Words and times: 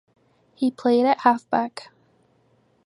He 0.55 0.71
played 0.71 1.05
at 1.05 1.19
Half 1.19 1.47
Back. 1.51 1.91